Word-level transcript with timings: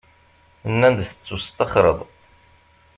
-Nnan-d 0.71 0.99
tettusṭaxreḍ. 1.09 1.99